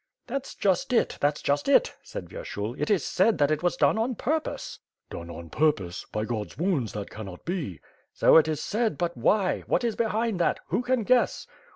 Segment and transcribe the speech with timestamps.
[0.25, 3.99] "That's just it, that's just it!" said Vyershul, "it is said that it was done
[3.99, 4.79] on purpose."
[5.11, 6.07] "Done on purpose?
[6.11, 7.79] By God's wounds that cannot be!"
[8.11, 9.59] "So it is said, but why?
[9.67, 10.59] What is behind that?
[10.69, 11.45] Who can guess?"